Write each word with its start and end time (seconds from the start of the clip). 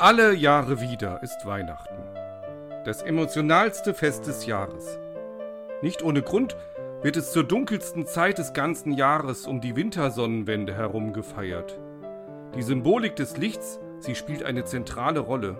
Alle 0.00 0.32
Jahre 0.32 0.80
wieder 0.80 1.24
ist 1.24 1.44
Weihnachten. 1.44 1.98
Das 2.84 3.02
emotionalste 3.02 3.94
Fest 3.94 4.28
des 4.28 4.46
Jahres. 4.46 4.96
Nicht 5.82 6.04
ohne 6.04 6.22
Grund 6.22 6.56
wird 7.02 7.16
es 7.16 7.32
zur 7.32 7.42
dunkelsten 7.42 8.06
Zeit 8.06 8.38
des 8.38 8.52
ganzen 8.52 8.92
Jahres 8.92 9.48
um 9.48 9.60
die 9.60 9.74
Wintersonnenwende 9.74 10.72
herum 10.72 11.12
gefeiert. 11.12 11.80
Die 12.54 12.62
Symbolik 12.62 13.16
des 13.16 13.38
Lichts, 13.38 13.80
sie 13.98 14.14
spielt 14.14 14.44
eine 14.44 14.62
zentrale 14.62 15.18
Rolle. 15.18 15.58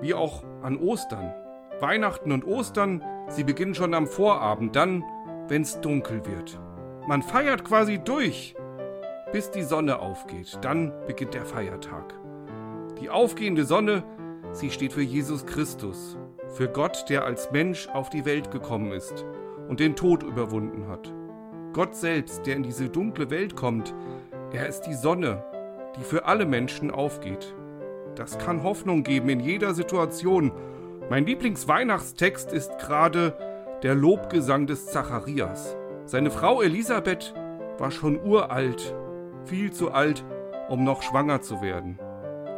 Wie 0.00 0.14
auch 0.14 0.44
an 0.62 0.76
Ostern. 0.76 1.34
Weihnachten 1.80 2.30
und 2.30 2.46
Ostern, 2.46 3.02
sie 3.30 3.42
beginnen 3.42 3.74
schon 3.74 3.94
am 3.94 4.06
Vorabend, 4.06 4.76
dann, 4.76 5.02
wenn 5.48 5.62
es 5.62 5.80
dunkel 5.80 6.24
wird. 6.24 6.56
Man 7.08 7.20
feiert 7.20 7.64
quasi 7.64 7.98
durch, 7.98 8.54
bis 9.32 9.50
die 9.50 9.64
Sonne 9.64 9.98
aufgeht. 9.98 10.56
Dann 10.60 10.92
beginnt 11.08 11.34
der 11.34 11.46
Feiertag. 11.46 12.14
Die 13.02 13.10
aufgehende 13.10 13.64
Sonne, 13.64 14.04
sie 14.52 14.70
steht 14.70 14.92
für 14.92 15.02
Jesus 15.02 15.44
Christus, 15.44 16.16
für 16.54 16.68
Gott, 16.68 17.06
der 17.08 17.24
als 17.24 17.50
Mensch 17.50 17.88
auf 17.88 18.10
die 18.10 18.24
Welt 18.24 18.52
gekommen 18.52 18.92
ist 18.92 19.24
und 19.68 19.80
den 19.80 19.96
Tod 19.96 20.22
überwunden 20.22 20.86
hat. 20.86 21.12
Gott 21.72 21.96
selbst, 21.96 22.46
der 22.46 22.54
in 22.54 22.62
diese 22.62 22.88
dunkle 22.88 23.28
Welt 23.28 23.56
kommt, 23.56 23.92
er 24.52 24.68
ist 24.68 24.82
die 24.82 24.94
Sonne, 24.94 25.42
die 25.96 26.04
für 26.04 26.26
alle 26.26 26.46
Menschen 26.46 26.92
aufgeht. 26.92 27.56
Das 28.14 28.38
kann 28.38 28.62
Hoffnung 28.62 29.02
geben 29.02 29.30
in 29.30 29.40
jeder 29.40 29.74
Situation. 29.74 30.52
Mein 31.10 31.26
Lieblingsweihnachtstext 31.26 32.52
ist 32.52 32.78
gerade 32.78 33.36
der 33.82 33.96
Lobgesang 33.96 34.68
des 34.68 34.86
Zacharias. 34.86 35.76
Seine 36.04 36.30
Frau 36.30 36.62
Elisabeth 36.62 37.34
war 37.78 37.90
schon 37.90 38.22
uralt, 38.22 38.94
viel 39.44 39.72
zu 39.72 39.90
alt, 39.90 40.24
um 40.68 40.84
noch 40.84 41.02
schwanger 41.02 41.40
zu 41.40 41.62
werden. 41.62 41.98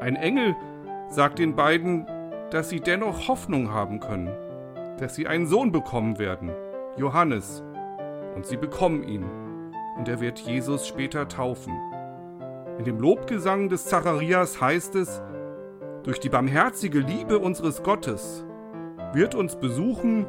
Ein 0.00 0.16
Engel 0.16 0.56
sagt 1.08 1.38
den 1.38 1.54
beiden, 1.54 2.06
dass 2.50 2.68
sie 2.68 2.80
dennoch 2.80 3.28
Hoffnung 3.28 3.72
haben 3.72 4.00
können, 4.00 4.30
dass 4.98 5.14
sie 5.14 5.26
einen 5.26 5.46
Sohn 5.46 5.72
bekommen 5.72 6.18
werden, 6.18 6.50
Johannes, 6.96 7.62
und 8.34 8.44
sie 8.44 8.56
bekommen 8.56 9.02
ihn, 9.02 9.24
und 9.96 10.08
er 10.08 10.20
wird 10.20 10.40
Jesus 10.40 10.86
später 10.86 11.28
taufen. 11.28 11.72
In 12.78 12.84
dem 12.84 12.98
Lobgesang 12.98 13.68
des 13.68 13.86
Zacharias 13.86 14.60
heißt 14.60 14.96
es, 14.96 15.22
durch 16.02 16.20
die 16.20 16.28
barmherzige 16.28 16.98
Liebe 16.98 17.38
unseres 17.38 17.82
Gottes 17.82 18.44
wird 19.12 19.34
uns 19.34 19.56
besuchen 19.56 20.26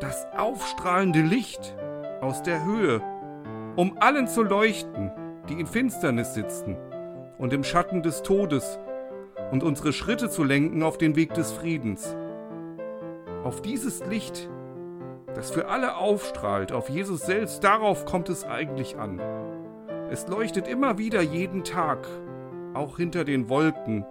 das 0.00 0.26
aufstrahlende 0.36 1.20
Licht 1.20 1.76
aus 2.20 2.42
der 2.42 2.64
Höhe, 2.64 3.02
um 3.76 3.96
allen 3.98 4.28
zu 4.28 4.42
leuchten, 4.42 5.10
die 5.48 5.60
in 5.60 5.66
Finsternis 5.66 6.34
sitzen 6.34 6.76
und 7.42 7.52
im 7.52 7.64
Schatten 7.64 8.02
des 8.02 8.22
Todes 8.22 8.78
und 9.50 9.64
unsere 9.64 9.92
Schritte 9.92 10.30
zu 10.30 10.44
lenken 10.44 10.84
auf 10.84 10.96
den 10.96 11.16
Weg 11.16 11.34
des 11.34 11.50
Friedens. 11.50 12.16
Auf 13.42 13.62
dieses 13.62 14.06
Licht, 14.06 14.48
das 15.34 15.50
für 15.50 15.66
alle 15.66 15.96
aufstrahlt, 15.96 16.70
auf 16.70 16.88
Jesus 16.88 17.22
selbst, 17.22 17.64
darauf 17.64 18.04
kommt 18.04 18.28
es 18.28 18.44
eigentlich 18.44 18.96
an. 18.96 19.20
Es 20.08 20.28
leuchtet 20.28 20.68
immer 20.68 20.98
wieder 20.98 21.20
jeden 21.20 21.64
Tag, 21.64 22.06
auch 22.74 22.96
hinter 22.96 23.24
den 23.24 23.48
Wolken, 23.48 24.06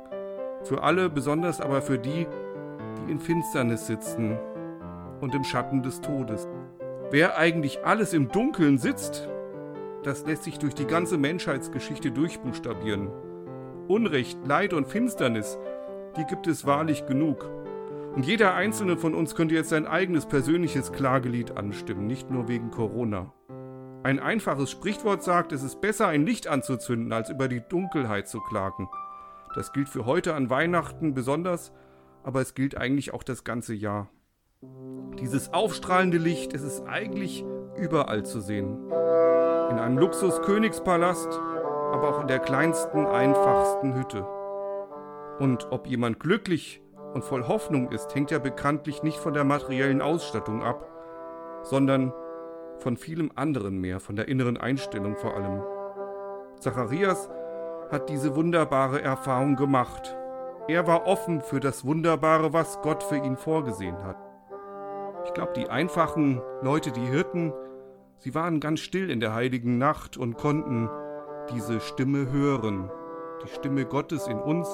für 0.64 0.84
alle, 0.84 1.10
besonders 1.10 1.62
aber 1.62 1.82
für 1.82 2.00
die, 2.00 2.28
die 2.98 3.12
in 3.14 3.20
Finsternis 3.22 3.88
sitzen 3.88 4.38
und 5.22 5.34
im 5.34 5.46
Schatten 5.46 5.84
des 5.84 6.02
Todes. 6.02 6.50
Wer 7.12 7.38
eigentlich 7.38 7.86
alles 7.86 8.12
im 8.12 8.28
Dunkeln 8.28 8.78
sitzt, 8.78 9.30
das 10.04 10.26
lässt 10.26 10.44
sich 10.44 10.58
durch 10.58 10.74
die 10.74 10.86
ganze 10.86 11.18
Menschheitsgeschichte 11.18 12.12
durchbuchstabieren. 12.12 13.10
Unrecht, 13.88 14.40
Leid 14.46 14.74
und 14.74 14.88
Finsternis, 14.88 15.60
die 16.18 16.26
gibt 16.26 16.48
es 16.48 16.66
wahrlich 16.66 17.06
genug. 17.06 17.50
Und 18.16 18.26
jeder 18.26 18.54
einzelne 18.56 18.98
von 18.98 19.14
uns 19.14 19.36
könnte 19.36 19.56
jetzt 19.56 19.70
sein 19.70 19.86
eigenes 19.86 20.26
persönliches 20.26 20.92
Klagelied 20.92 21.58
anstimmen, 21.58 22.08
nicht 22.08 22.30
nur 22.30 22.48
wegen 22.48 22.72
Corona. 22.72 23.32
Ein 24.04 24.20
einfaches 24.20 24.72
Sprichwort 24.72 25.24
sagt, 25.24 25.52
es 25.52 25.62
ist 25.62 25.80
besser, 25.80 26.08
ein 26.08 26.26
Licht 26.26 26.48
anzuzünden, 26.48 27.14
als 27.14 27.30
über 27.30 27.48
die 27.48 27.62
Dunkelheit 27.62 28.28
zu 28.28 28.40
klagen. 28.42 28.90
Das 29.56 29.72
gilt 29.72 29.88
für 29.88 30.06
heute 30.06 30.34
an 30.34 30.50
Weihnachten 30.50 31.14
besonders, 31.14 31.72
aber 32.24 32.42
es 32.42 32.56
gilt 32.56 32.76
eigentlich 32.76 33.14
auch 33.14 33.24
das 33.24 33.44
ganze 33.44 33.74
Jahr. 33.74 34.10
Dieses 35.20 35.54
aufstrahlende 35.54 36.18
Licht, 36.18 36.54
es 36.54 36.64
ist 36.64 36.86
eigentlich 36.88 37.46
überall 37.78 38.26
zu 38.26 38.42
sehen 38.42 38.78
in 39.72 39.80
einem 39.80 39.98
Luxus-Königspalast, 39.98 41.40
aber 41.94 42.10
auch 42.10 42.22
in 42.22 42.28
der 42.28 42.40
kleinsten, 42.40 43.08
einfachsten 43.08 43.96
Hütte. 43.96 44.28
Und 45.40 45.72
ob 45.72 45.88
jemand 45.88 46.20
glücklich 46.20 46.82
und 47.14 47.24
voll 47.24 47.48
Hoffnung 47.48 47.90
ist, 47.90 48.14
hängt 48.14 48.32
ja 48.32 48.40
bekanntlich 48.40 49.02
nicht 49.02 49.18
von 49.18 49.34
der 49.34 49.46
materiellen 49.46 50.02
Ausstattung 50.02 50.62
ab, 50.62 50.86
sondern 51.64 52.14
von 52.80 52.98
vielem 52.98 53.32
anderen 53.36 53.80
mehr, 53.80 54.02
von 54.02 54.18
der 54.18 54.28
inneren 54.28 54.58
Einstellung 54.58 55.16
vor 55.16 55.36
allem. 55.36 55.64
Zacharias 56.60 57.30
hat 57.90 58.10
diese 58.10 58.36
wunderbare 58.36 59.02
Erfahrung 59.02 59.56
gemacht. 59.56 60.18
Er 60.68 60.86
war 60.86 61.08
offen 61.08 61.40
für 61.40 61.62
das 61.62 61.86
Wunderbare, 61.86 62.52
was 62.52 62.82
Gott 62.82 63.04
für 63.04 63.18
ihn 63.18 63.38
vorgesehen 63.38 64.04
hat. 64.04 64.18
Ich 65.26 65.34
glaube, 65.34 65.54
die 65.56 65.70
einfachen 65.70 66.42
Leute, 66.62 66.92
die 66.92 67.06
Hirten, 67.06 67.54
Sie 68.24 68.36
waren 68.36 68.60
ganz 68.60 68.82
still 68.82 69.10
in 69.10 69.20
der 69.20 69.34
heiligen 69.34 69.80
Nacht 69.80 70.16
und 70.16 70.38
konnten 70.38 70.88
diese 71.56 71.80
Stimme 71.80 72.32
hören, 72.32 72.88
die 73.44 73.48
Stimme 73.48 73.84
Gottes 73.84 74.28
in 74.28 74.38
uns 74.38 74.68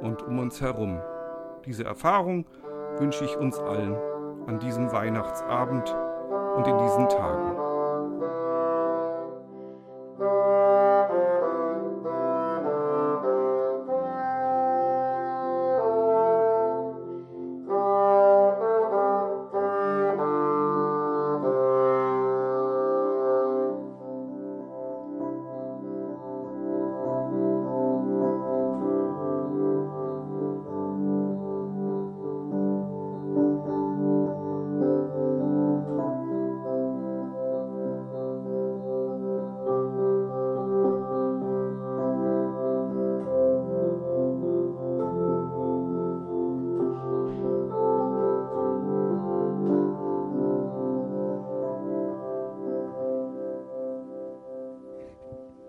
und 0.00 0.22
um 0.22 0.38
uns 0.38 0.62
herum. 0.62 0.98
Diese 1.66 1.84
Erfahrung 1.84 2.46
wünsche 2.96 3.26
ich 3.26 3.36
uns 3.36 3.58
allen 3.58 3.94
an 4.46 4.60
diesem 4.60 4.90
Weihnachtsabend 4.92 5.94
und 6.56 6.66
in 6.66 6.78
diesen 6.78 7.06
Tagen. 7.10 7.59